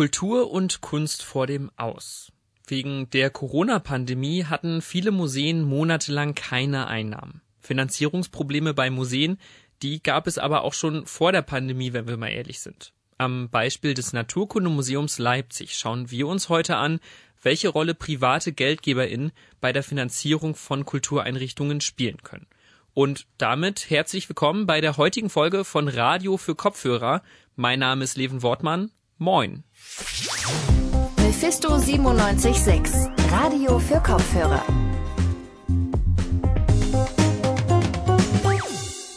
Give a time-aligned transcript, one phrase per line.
[0.00, 2.32] Kultur und Kunst vor dem Aus.
[2.66, 7.42] Wegen der Corona-Pandemie hatten viele Museen monatelang keine Einnahmen.
[7.60, 9.36] Finanzierungsprobleme bei Museen,
[9.82, 12.94] die gab es aber auch schon vor der Pandemie, wenn wir mal ehrlich sind.
[13.18, 16.98] Am Beispiel des Naturkundemuseums Leipzig schauen wir uns heute an,
[17.42, 22.46] welche Rolle private GeldgeberInnen bei der Finanzierung von Kultureinrichtungen spielen können.
[22.94, 27.22] Und damit herzlich willkommen bei der heutigen Folge von Radio für Kopfhörer.
[27.54, 28.90] Mein Name ist Leven Wortmann.
[29.22, 29.64] Moin.
[31.18, 32.90] Mephisto 976,
[33.30, 34.64] Radio für Kopfhörer.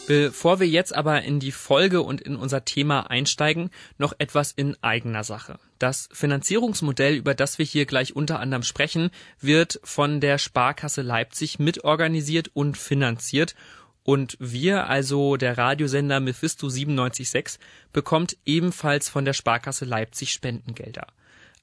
[0.06, 4.76] Bevor wir jetzt aber in die Folge und in unser Thema einsteigen, noch etwas in
[4.82, 5.58] eigener Sache.
[5.78, 9.08] Das Finanzierungsmodell, über das wir hier gleich unter anderem sprechen,
[9.40, 13.54] wird von der Sparkasse Leipzig mitorganisiert und finanziert
[14.04, 17.58] und wir, also der Radiosender Mephisto 976,
[17.92, 21.06] bekommt ebenfalls von der Sparkasse Leipzig Spendengelder.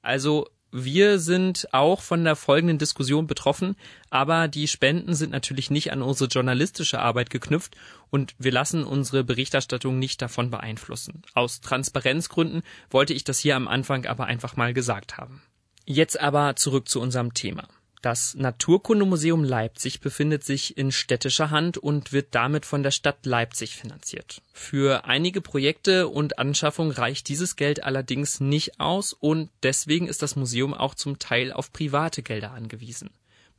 [0.02, 3.76] Also wir sind auch von der folgenden Diskussion betroffen,
[4.10, 7.76] aber die Spenden sind natürlich nicht an unsere journalistische Arbeit geknüpft
[8.10, 11.22] und wir lassen unsere Berichterstattung nicht davon beeinflussen.
[11.34, 15.42] Aus Transparenzgründen wollte ich das hier am Anfang aber einfach mal gesagt haben.
[15.84, 17.68] Jetzt aber zurück zu unserem Thema.
[18.02, 23.76] Das Naturkundemuseum Leipzig befindet sich in städtischer Hand und wird damit von der Stadt Leipzig
[23.76, 24.42] finanziert.
[24.52, 30.34] Für einige Projekte und Anschaffungen reicht dieses Geld allerdings nicht aus und deswegen ist das
[30.34, 33.10] Museum auch zum Teil auf private Gelder angewiesen.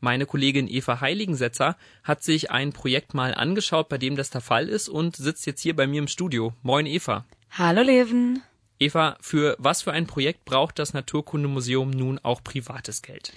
[0.02, 4.67] Meine Kollegin Eva Heiligensetzer hat sich ein Projekt mal angeschaut, bei dem das der Fall
[4.67, 6.53] ist und sitzt jetzt hier bei mir im Studio.
[6.63, 7.23] Moin Eva.
[7.52, 8.44] Hallo Leven.
[8.78, 13.31] Eva, für was für ein Projekt braucht das Naturkundemuseum nun auch privates Geld?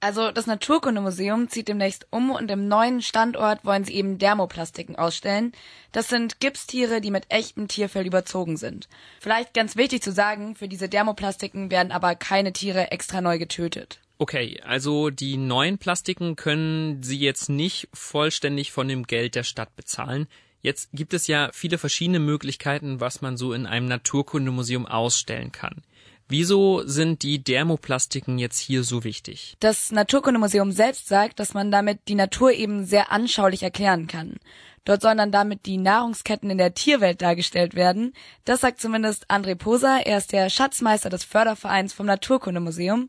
[0.00, 5.52] Also das Naturkundemuseum zieht demnächst um und im neuen Standort wollen sie eben Dermoplastiken ausstellen.
[5.90, 8.88] Das sind Gipstiere, die mit echtem Tierfell überzogen sind.
[9.18, 13.98] Vielleicht ganz wichtig zu sagen, für diese Dermoplastiken werden aber keine Tiere extra neu getötet.
[14.18, 19.74] Okay, also die neuen Plastiken können Sie jetzt nicht vollständig von dem Geld der Stadt
[19.74, 20.28] bezahlen.
[20.60, 25.82] Jetzt gibt es ja viele verschiedene Möglichkeiten, was man so in einem Naturkundemuseum ausstellen kann.
[26.30, 29.56] Wieso sind die Dermoplastiken jetzt hier so wichtig?
[29.60, 34.36] Das Naturkundemuseum selbst sagt, dass man damit die Natur eben sehr anschaulich erklären kann.
[34.84, 38.12] Dort sollen dann damit die Nahrungsketten in der Tierwelt dargestellt werden.
[38.44, 40.06] Das sagt zumindest André Poser.
[40.06, 43.08] Er ist der Schatzmeister des Fördervereins vom Naturkundemuseum.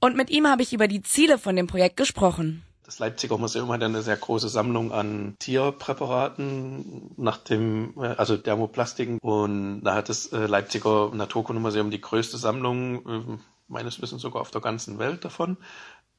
[0.00, 2.62] Und mit ihm habe ich über die Ziele von dem Projekt gesprochen.
[2.84, 9.18] Das Leipziger Museum hat eine sehr große Sammlung an Tierpräparaten nach dem, äh, also Dermoplastiken.
[9.20, 14.50] Und da hat das äh, Leipziger Naturkundemuseum die größte Sammlung, äh, meines Wissens sogar auf
[14.50, 15.56] der ganzen Welt davon.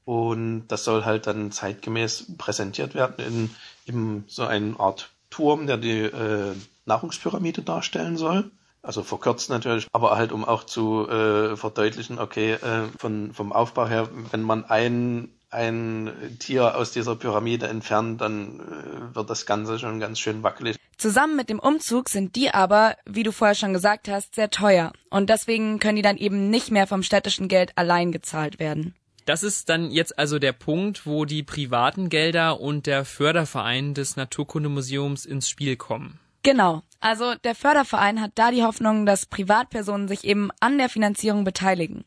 [0.05, 3.55] Und das soll halt dann zeitgemäß präsentiert werden in,
[3.85, 6.55] in so eine Art Turm, der die äh,
[6.85, 8.49] Nahrungspyramide darstellen soll.
[8.81, 13.87] Also verkürzt natürlich, aber halt um auch zu äh, verdeutlichen, okay, äh, von, vom Aufbau
[13.87, 19.79] her, wenn man ein ein Tier aus dieser Pyramide entfernt, dann äh, wird das Ganze
[19.79, 20.75] schon ganz schön wackelig.
[20.97, 24.91] Zusammen mit dem Umzug sind die aber, wie du vorher schon gesagt hast, sehr teuer.
[25.09, 28.94] Und deswegen können die dann eben nicht mehr vom städtischen Geld allein gezahlt werden.
[29.25, 34.15] Das ist dann jetzt also der Punkt, wo die privaten Gelder und der Förderverein des
[34.17, 36.19] Naturkundemuseums ins Spiel kommen.
[36.44, 36.83] Genau.
[36.99, 42.05] Also der Förderverein hat da die Hoffnung, dass Privatpersonen sich eben an der Finanzierung beteiligen.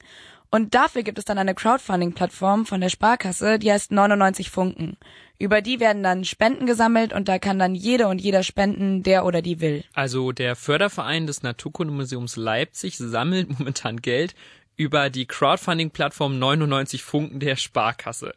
[0.50, 4.97] Und dafür gibt es dann eine Crowdfunding-Plattform von der Sparkasse, die heißt 99 Funken.
[5.38, 9.25] Über die werden dann Spenden gesammelt und da kann dann jeder und jeder spenden, der
[9.25, 9.84] oder die will.
[9.94, 14.34] Also der Förderverein des Naturkundemuseums Leipzig sammelt momentan Geld
[14.76, 18.32] über die Crowdfunding-Plattform 99 Funken der Sparkasse.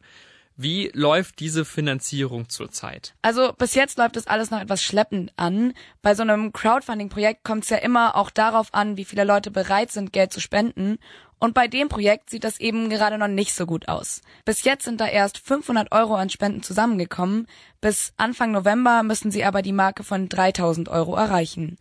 [0.58, 3.16] Wie läuft diese Finanzierung zurzeit?
[3.22, 5.74] Also bis jetzt läuft das alles noch etwas schleppend an.
[6.02, 9.92] Bei so einem Crowdfunding-Projekt kommt es ja immer auch darauf an, wie viele Leute bereit
[9.92, 11.00] sind, Geld zu spenden.
[11.42, 14.22] Und bei dem Projekt sieht das eben gerade noch nicht so gut aus.
[14.46, 17.48] Bis jetzt sind da erst 500 Euro an Spenden zusammengekommen.
[17.82, 21.80] Bis Anfang November müssen sie aber die Marke von 3000 Euro erreichen.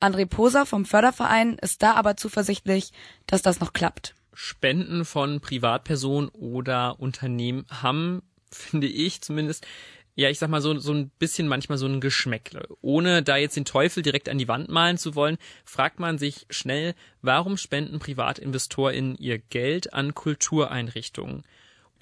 [0.00, 2.92] André Poser vom Förderverein ist da aber zuversichtlich,
[3.26, 4.14] dass das noch klappt.
[4.32, 9.66] Spenden von Privatpersonen oder Unternehmen haben, finde ich zumindest,
[10.14, 12.68] ja, ich sag mal so, so ein bisschen manchmal so ein Geschmäckle.
[12.82, 16.46] Ohne da jetzt den Teufel direkt an die Wand malen zu wollen, fragt man sich
[16.50, 21.44] schnell, warum spenden PrivatinvestorInnen ihr Geld an Kultureinrichtungen?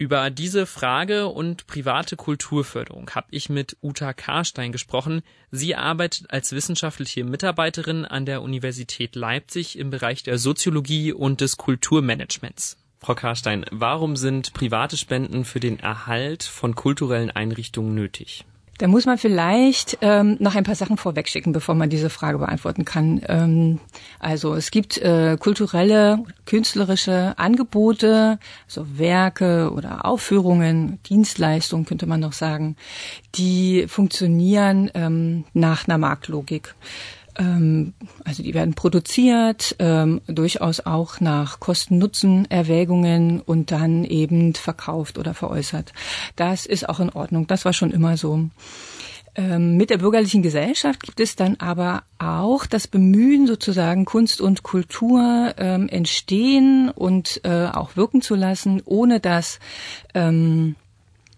[0.00, 5.20] Über diese Frage und private Kulturförderung habe ich mit Uta Karstein gesprochen.
[5.50, 11.58] Sie arbeitet als wissenschaftliche Mitarbeiterin an der Universität Leipzig im Bereich der Soziologie und des
[11.58, 12.79] Kulturmanagements.
[13.02, 18.44] Frau Karstein, warum sind private Spenden für den Erhalt von kulturellen Einrichtungen nötig?
[18.76, 22.84] Da muss man vielleicht ähm, noch ein paar Sachen vorwegschicken, bevor man diese Frage beantworten
[22.84, 23.22] kann.
[23.26, 23.78] Ähm,
[24.18, 32.32] also es gibt äh, kulturelle, künstlerische Angebote, so Werke oder Aufführungen, Dienstleistungen könnte man noch
[32.32, 32.76] sagen,
[33.34, 36.74] die funktionieren ähm, nach einer Marktlogik
[37.40, 37.94] ähm,
[38.24, 45.92] also die werden produziert, ähm, durchaus auch nach Kosten-Nutzen-Erwägungen und dann eben verkauft oder veräußert.
[46.36, 47.46] Das ist auch in Ordnung.
[47.46, 48.50] Das war schon immer so.
[49.36, 54.62] Ähm, mit der bürgerlichen Gesellschaft gibt es dann aber auch das Bemühen, sozusagen Kunst und
[54.62, 59.60] Kultur ähm, entstehen und äh, auch wirken zu lassen, ohne dass
[60.14, 60.74] ähm,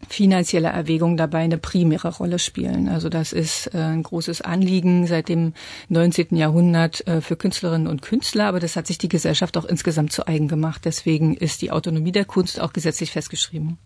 [0.08, 2.88] finanzielle Erwägungen dabei eine primäre Rolle spielen.
[2.88, 5.54] Also das ist äh, ein großes Anliegen seit dem
[5.88, 6.36] 19.
[6.36, 10.26] Jahrhundert äh, für Künstlerinnen und Künstler, aber das hat sich die Gesellschaft auch insgesamt zu
[10.26, 10.82] eigen gemacht.
[10.84, 13.78] Deswegen ist die Autonomie der Kunst auch gesetzlich festgeschrieben.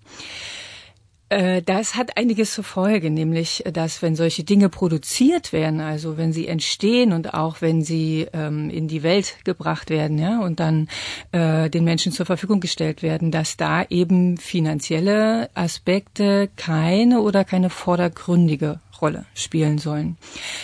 [1.29, 6.33] Äh, das hat einiges zur Folge, nämlich, dass wenn solche Dinge produziert werden, also wenn
[6.33, 10.89] sie entstehen und auch wenn sie ähm, in die Welt gebracht werden, ja, und dann
[11.33, 17.71] äh, den Menschen zur Verfügung gestellt werden, dass da eben finanzielle Aspekte keine oder keine
[17.71, 20.17] vordergründige Rolle spielen sollen.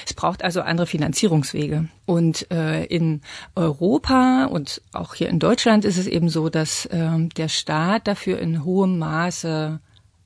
[0.07, 1.89] Es braucht also andere Finanzierungswege.
[2.07, 3.21] Und äh, in
[3.57, 8.39] Europa und auch hier in Deutschland ist es eben so, dass äh, der Staat dafür
[8.39, 9.81] in hohem Maße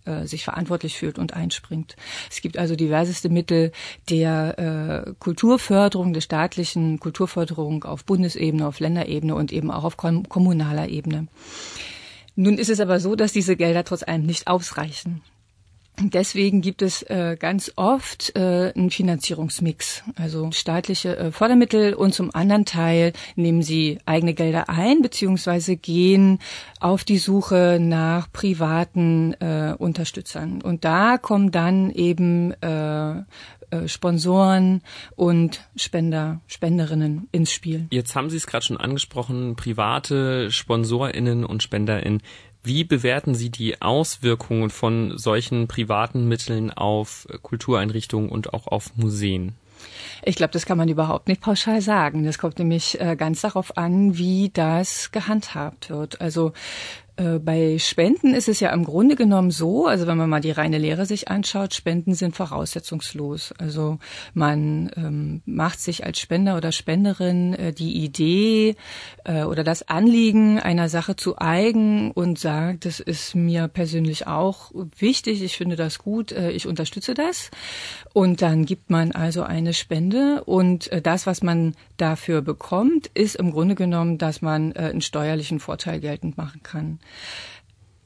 [0.07, 1.97] äh, sich verantwortlich fühlt und einspringt.
[2.31, 3.73] Es gibt also diverseste Mittel
[4.09, 10.29] der äh, Kulturförderung, der staatlichen Kulturförderung auf Bundesebene, auf Länderebene und eben auch auf kom
[10.29, 11.29] kommunaler Ebene.
[12.35, 15.23] Nun ist es aber so, dass diese Gelder trotz allem nicht ausreichen.
[15.99, 22.35] Deswegen gibt es äh, ganz oft äh, einen Finanzierungsmix, also staatliche äh, Fördermittel und zum
[22.35, 26.39] anderen Teil nehmen sie eigene Gelder ein beziehungsweise gehen
[26.81, 30.61] auf die Suche nach privaten äh, Unterstützern.
[30.61, 33.23] Und da kommen dann eben äh,
[33.71, 34.83] äh, Sponsoren
[35.17, 37.89] und Spender, Spenderinnen ins Spiel.
[37.91, 42.23] Jetzt haben Sie es gerade schon angesprochen, private SponsorInnen und SpenderInnen.
[42.67, 49.55] Wie bewerten Sie die Auswirkungen von solchen privaten Mitteln auf Kultureinrichtungen und auch auf Museen?
[50.25, 52.25] Ich glaube, das kann man überhaupt nicht pauschal sagen.
[52.25, 56.21] Das kommt nämlich äh, ganz darauf an, wie das gehandhabt wird.
[56.21, 56.55] Also
[57.17, 60.79] bei Spenden ist es ja im Grunde genommen so, also wenn man mal die reine
[60.79, 63.55] Lehre sich anschaut, Spenden sind voraussetzungslos.
[63.59, 63.99] Also
[64.35, 68.77] man ähm, macht sich als Spender oder Spenderin äh, die Idee
[69.25, 74.71] äh, oder das Anliegen einer Sache zu eigen und sagt, das ist mir persönlich auch
[74.99, 77.51] wichtig, ich finde das gut, äh, ich unterstütze das.
[78.13, 83.37] Und dann gibt man also eine Spende und äh, das, was man dafür bekommt, ist
[83.37, 86.99] im Grunde genommen, dass man äh, einen steuerlichen Vorteil geltend machen kann.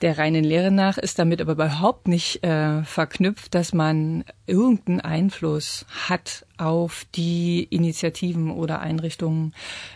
[0.00, 5.85] Der reinen Lehre nach ist damit aber überhaupt nicht äh, verknüpft, dass man irgendeinen Einfluss
[6.08, 9.55] hat auf die Initiativen oder Einrichtungen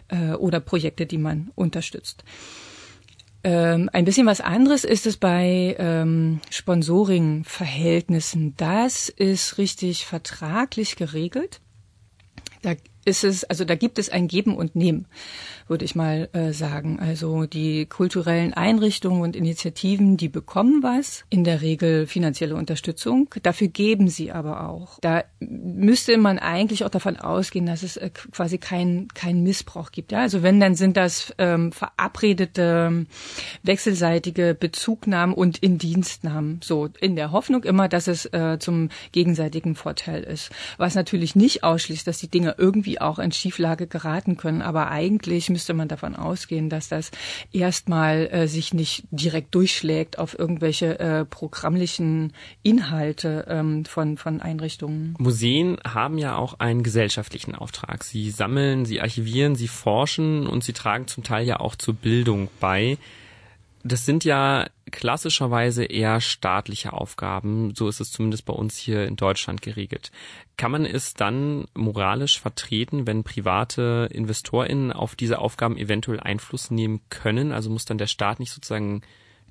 [0.09, 2.23] äh, oder Projekte, die man unterstützt.
[3.45, 8.55] Ähm, ein bisschen was anderes ist es bei ähm, Sponsoring-Verhältnissen.
[8.57, 11.63] Das ist richtig vertraglich geregelt.
[12.63, 12.75] Da
[13.05, 15.07] ist es, also da gibt es ein Geben und Nehmen
[15.69, 16.99] würde ich mal äh, sagen.
[17.01, 23.31] Also die kulturellen Einrichtungen und Initiativen, die bekommen was, in der Regel finanzielle Unterstützung.
[23.43, 24.99] Dafür geben sie aber auch.
[25.01, 30.13] Da müsste man eigentlich auch davon ausgehen, dass es äh, quasi kein, kein Missbrauch gibt.
[30.13, 30.21] Ja?
[30.21, 33.07] Also wenn, dann sind das ähm, verabredete
[33.63, 36.61] wechselseitige Bezugnahmen und Indienstnahmen.
[36.63, 40.51] So in der Hoffnung immer, dass es äh, zum gegenseitigen Vorteil ist.
[40.77, 44.63] Was natürlich nicht ausschließt, dass die Dinge irgendwie auch in Schieflage geraten können.
[44.63, 47.11] Aber eigentlich müsste man davon ausgehen, dass das
[47.53, 52.33] erstmal äh, sich nicht direkt durchschlägt auf irgendwelche äh, programmlichen
[52.63, 55.15] Inhalte ähm, von, von Einrichtungen.
[55.19, 58.05] Museen haben ja auch einen gesellschaftlichen Auftrag.
[58.05, 62.49] Sie sammeln, sie archivieren, sie forschen und sie tragen zum Teil ja auch zur Bildung
[62.61, 62.99] bei.
[63.87, 67.75] Das sind ja klassischerweise eher staatliche Aufgaben.
[67.75, 70.11] So ist es zumindest bei uns hier in Deutschland geregelt.
[70.57, 77.03] Kann man es dann moralisch vertreten, wenn private InvestorInnen auf diese Aufgaben eventuell Einfluss nehmen
[77.11, 77.53] können?
[77.53, 79.03] Also muss dann der Staat nicht sozusagen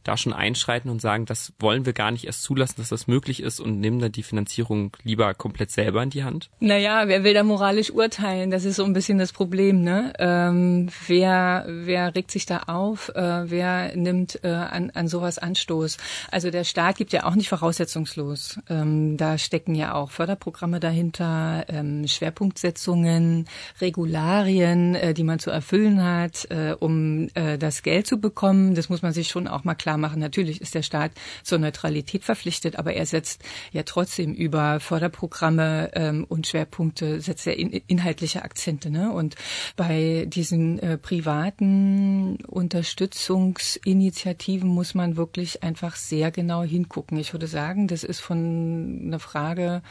[0.03, 3.41] da schon einschreiten und sagen, das wollen wir gar nicht erst zulassen, dass das möglich
[3.41, 6.49] ist und nehmen dann die Finanzierung lieber komplett selber in die Hand?
[6.59, 8.51] Naja, wer will da moralisch urteilen?
[8.51, 10.13] Das ist so ein bisschen das Problem, ne?
[10.19, 13.09] Ähm, wer, wer regt sich da auf?
[13.09, 15.97] Äh, wer nimmt äh, an, an sowas Anstoß?
[16.31, 18.59] Also der Staat gibt ja auch nicht voraussetzungslos.
[18.69, 23.47] Ähm, da stecken ja auch Förderprogramme dahinter, ähm, Schwerpunktsetzungen,
[23.81, 28.75] Regularien, äh, die man zu erfüllen hat, äh, um äh, das Geld zu bekommen.
[28.75, 31.11] Das muss man sich schon auch mal klar klar machen, natürlich ist der Staat
[31.43, 37.57] zur Neutralität verpflichtet, aber er setzt ja trotzdem über Förderprogramme ähm, und Schwerpunkte, setzt er
[37.57, 38.89] in, inhaltliche Akzente.
[38.89, 39.11] Ne?
[39.11, 39.35] Und
[39.75, 47.19] bei diesen äh, privaten Unterstützungsinitiativen muss man wirklich einfach sehr genau hingucken.
[47.19, 49.83] Ich würde sagen, das ist von einer Frage,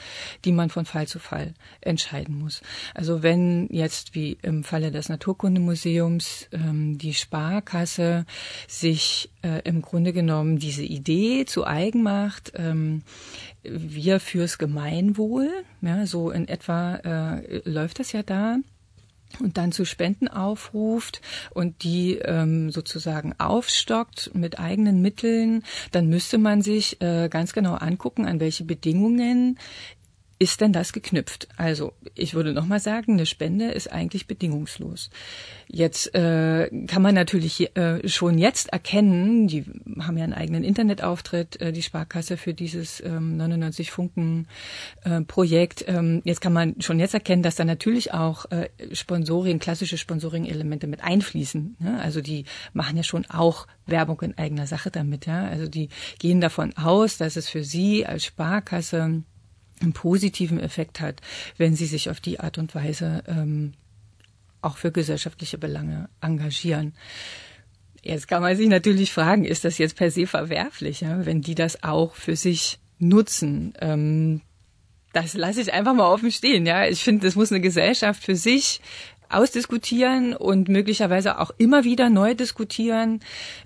[0.45, 2.61] die man von Fall zu Fall entscheiden muss.
[2.95, 8.27] Also wenn jetzt wie im Falle des Naturkundemuseums ähm, die Sparkasse
[8.67, 13.03] sich äh, im Grunde genommen diese Idee zu eigen macht, ähm,
[13.63, 15.51] wir fürs Gemeinwohl,
[15.83, 18.57] ja, so in etwa äh, läuft das ja da.
[19.39, 21.21] Und dann zu Spenden aufruft
[21.51, 27.75] und die ähm, sozusagen aufstockt mit eigenen Mitteln, dann müsste man sich äh, ganz genau
[27.75, 29.59] angucken, an welche Bedingungen
[30.39, 31.49] ist denn das geknüpft?
[31.57, 35.11] Also ich würde noch mal sagen, eine Spende ist eigentlich bedingungslos.
[35.69, 39.65] Jetzt äh, kann man natürlich äh, schon jetzt erkennen, die
[40.01, 44.49] haben ja einen eigenen Internetauftritt, äh, die Sparkasse für dieses ähm, 99 Funken
[45.05, 45.85] äh, Projekt.
[45.87, 50.87] Ähm, jetzt kann man schon jetzt erkennen, dass da natürlich auch äh, Sponsoring, klassische Sponsoring-Elemente
[50.87, 51.77] mit einfließen.
[51.79, 52.01] Ne?
[52.03, 55.27] Also die machen ja schon auch Werbung in eigener Sache damit.
[55.27, 55.47] Ja?
[55.47, 59.23] Also die gehen davon aus, dass es für sie als Sparkasse
[59.83, 61.21] einen positiven Effekt hat,
[61.59, 63.75] wenn sie sich auf die Art und Weise ähm,
[64.61, 66.95] auch für gesellschaftliche Belange engagieren.
[68.03, 71.55] Jetzt kann man sich natürlich fragen, ist das jetzt per se verwerflich, ja, wenn die
[71.55, 73.75] das auch für sich nutzen?
[73.81, 74.41] Ähm,
[75.13, 76.67] das lasse ich einfach mal offen stehen.
[76.67, 78.81] Ja, ich finde, das muss eine Gesellschaft für sich
[79.35, 83.21] ausdiskutieren und möglicherweise auch immer wieder neu diskutieren,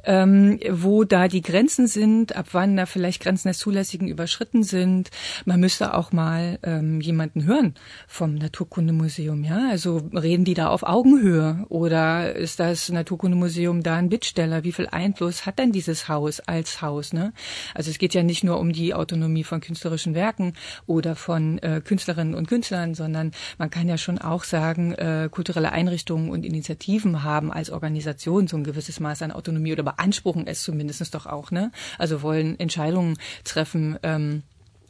[0.05, 5.11] ähm, wo da die Grenzen sind, ab wann da vielleicht Grenzen des Zulässigen überschritten sind.
[5.45, 7.75] Man müsste auch mal ähm, jemanden hören
[8.07, 9.45] vom Naturkundemuseum.
[9.45, 14.65] Ja, also reden die da auf Augenhöhe oder ist das Naturkundemuseum da ein Bittsteller?
[14.65, 17.13] Wie viel Einfluss hat denn dieses Haus als Haus?
[17.13, 17.33] Ne?
[17.75, 20.55] Also es geht ja nicht nur um die Autonomie von künstlerischen Werken
[20.87, 25.56] oder von äh, Künstlerinnen und Künstlern, sondern man kann ja schon auch sagen, äh, kulturelle
[25.57, 30.47] kulturelle Einrichtungen und Initiativen haben als Organisation so ein gewisses Maß an Autonomie oder beanspruchen
[30.47, 31.73] es zumindest doch auch, ne?
[31.99, 34.43] Also wollen Entscheidungen treffen, ähm,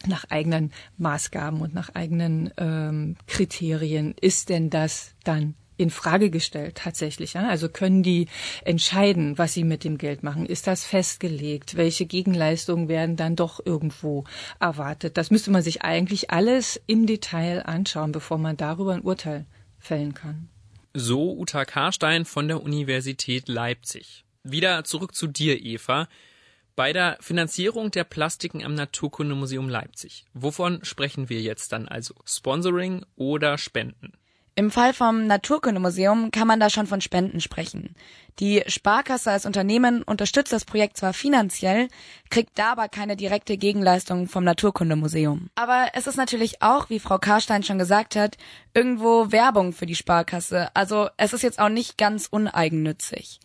[0.09, 4.15] nach eigenen Maßgaben und nach eigenen ähm, Kriterien.
[4.21, 7.35] Ist denn das dann in Frage gestellt tatsächlich.
[7.35, 7.49] Ja?
[7.49, 8.27] Also können die
[8.65, 10.47] entscheiden, was sie mit dem Geld machen?
[10.47, 11.77] Ist das festgelegt?
[11.77, 14.25] Welche Gegenleistungen werden dann doch irgendwo
[14.59, 15.17] erwartet?
[15.17, 19.45] Das müsste man sich eigentlich alles im Detail anschauen, bevor man darüber ein Urteil
[19.79, 20.49] fällen kann.
[20.99, 24.25] So Uta Karstein von der Universität Leipzig.
[24.45, 26.09] Wieder zurück zu dir, Eva.
[26.75, 30.25] Bei der Finanzierung der Plastiken am Naturkundemuseum Leipzig.
[30.33, 32.15] Wovon sprechen wir jetzt dann also?
[32.25, 34.15] Sponsoring oder Spenden?
[34.59, 37.95] Im Fall vom Naturkundemuseum kann man da schon von Spenden sprechen.
[38.39, 41.89] Die Sparkasse als Unternehmen unterstützt das Projekt zwar finanziell,
[42.31, 45.51] kriegt da aber keine direkte Gegenleistung vom Naturkundemuseum.
[45.57, 48.39] Aber es ist natürlich auch, wie Frau Karstein schon gesagt hat,
[48.73, 50.71] irgendwo Werbung für die Sparkasse.
[50.73, 53.41] Also es ist jetzt auch nicht ganz uneigennützig.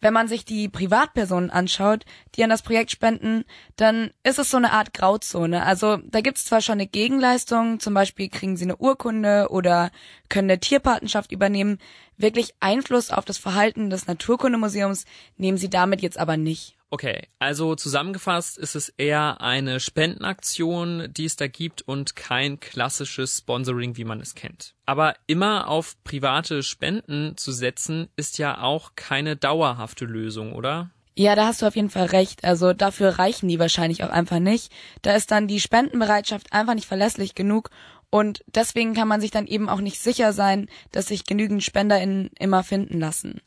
[0.00, 3.44] Wenn man sich die Privatpersonen anschaut, die an das Projekt spenden,
[3.76, 5.64] dann ist es so eine Art Grauzone.
[5.64, 9.90] Also da gibt es zwar schon eine Gegenleistung, zum Beispiel kriegen sie eine Urkunde oder
[10.28, 11.78] können eine Tierpatenschaft übernehmen.
[12.16, 15.04] Wirklich Einfluss auf das Verhalten des Naturkundemuseums
[15.36, 16.77] nehmen sie damit jetzt aber nicht.
[16.90, 23.38] Okay, also zusammengefasst ist es eher eine Spendenaktion, die es da gibt und kein klassisches
[23.38, 24.74] Sponsoring, wie man es kennt.
[24.86, 30.90] Aber immer auf private Spenden zu setzen, ist ja auch keine dauerhafte Lösung, oder?
[31.14, 32.44] Ja, da hast du auf jeden Fall recht.
[32.44, 34.72] Also dafür reichen die wahrscheinlich auch einfach nicht.
[35.02, 37.70] Da ist dann die Spendenbereitschaft einfach nicht verlässlich genug
[38.10, 42.30] und deswegen kann man sich dann eben auch nicht sicher sein, dass sich genügend SpenderInnen
[42.38, 43.40] immer finden lassen.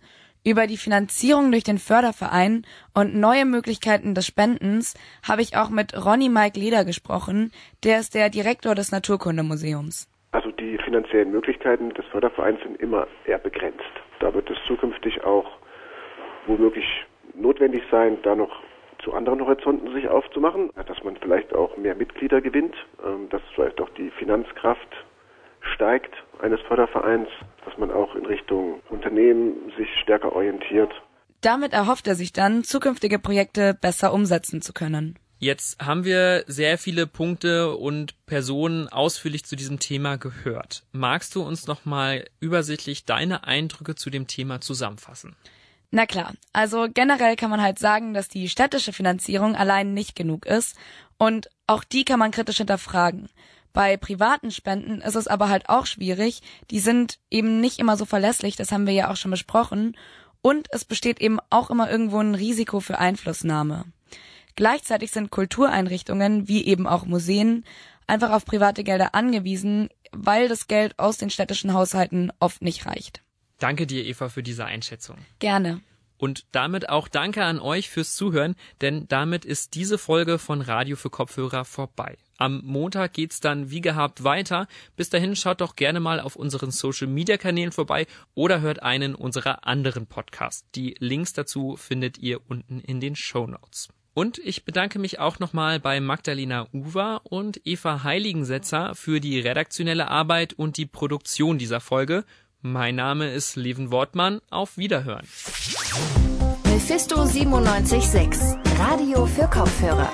[0.43, 5.93] Über die Finanzierung durch den Förderverein und neue Möglichkeiten des Spendens habe ich auch mit
[5.93, 7.51] Ronny Mike Leder gesprochen.
[7.83, 10.09] Der ist der Direktor des Naturkundemuseums.
[10.31, 13.93] Also die finanziellen Möglichkeiten des Fördervereins sind immer eher begrenzt.
[14.19, 15.45] Da wird es zukünftig auch
[16.47, 16.85] womöglich
[17.35, 18.63] notwendig sein, da noch
[19.03, 23.79] zu anderen Horizonten sich aufzumachen, dass man vielleicht auch mehr Mitglieder gewinnt, ähm, dass vielleicht
[23.79, 24.89] auch die Finanzkraft
[25.75, 27.27] steigt eines Fördervereins,
[27.65, 30.91] dass man auch in Richtung Unternehmen sich stärker orientiert.
[31.41, 35.17] Damit erhofft er sich dann, zukünftige Projekte besser umsetzen zu können.
[35.39, 40.83] Jetzt haben wir sehr viele Punkte und Personen ausführlich zu diesem Thema gehört.
[40.91, 45.35] Magst du uns noch mal übersichtlich deine Eindrücke zu dem Thema zusammenfassen?
[45.89, 50.45] Na klar, also generell kann man halt sagen, dass die städtische Finanzierung allein nicht genug
[50.45, 50.77] ist
[51.17, 53.27] und auch die kann man kritisch hinterfragen.
[53.73, 56.41] Bei privaten Spenden ist es aber halt auch schwierig.
[56.69, 59.95] Die sind eben nicht immer so verlässlich, das haben wir ja auch schon besprochen.
[60.41, 63.85] Und es besteht eben auch immer irgendwo ein Risiko für Einflussnahme.
[64.55, 67.63] Gleichzeitig sind Kultureinrichtungen, wie eben auch Museen,
[68.07, 73.21] einfach auf private Gelder angewiesen, weil das Geld aus den städtischen Haushalten oft nicht reicht.
[73.59, 75.17] Danke dir, Eva, für diese Einschätzung.
[75.39, 75.81] Gerne.
[76.21, 80.95] Und damit auch danke an euch fürs Zuhören, denn damit ist diese Folge von Radio
[80.95, 82.15] für Kopfhörer vorbei.
[82.37, 84.67] Am Montag geht's dann wie gehabt weiter.
[84.95, 89.15] Bis dahin schaut doch gerne mal auf unseren Social Media Kanälen vorbei oder hört einen
[89.15, 90.69] unserer anderen Podcasts.
[90.75, 93.89] Die Links dazu findet ihr unten in den Show Notes.
[94.13, 100.07] Und ich bedanke mich auch nochmal bei Magdalena Uwa und Eva Heiligensetzer für die redaktionelle
[100.07, 102.25] Arbeit und die Produktion dieser Folge.
[102.63, 104.39] Mein Name ist Leven Wortmann.
[104.51, 105.25] Auf Wiederhören.
[106.65, 108.39] Mephisto 976,
[108.77, 110.09] Radio für Kopfhörer.